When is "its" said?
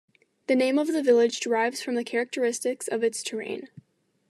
3.03-3.21